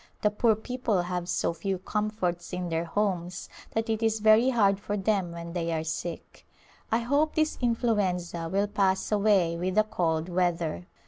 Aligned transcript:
The 0.23 0.31
poor 0.31 0.55
people 0.55 1.03
have 1.03 1.29
so 1.29 1.53
few 1.53 1.77
comforts 1.77 2.53
in 2.53 2.69
their 2.69 2.85
homes 2.85 3.47
that 3.73 3.87
it 3.87 4.01
is 4.01 4.19
very 4.19 4.49
hard 4.49 4.79
for 4.79 4.97
them 4.97 5.31
when 5.31 5.53
they 5.53 5.71
are 5.71 5.83
sick. 5.83 6.47
I 6.91 7.01
hope 7.01 7.35
this 7.35 7.55
influ 7.57 7.97
enza 8.01 8.49
will 8.49 8.65
pass 8.65 9.11
away 9.11 9.57
with 9.57 9.75
the 9.75 9.83
cold 9.83 10.27
weather. 10.27 10.87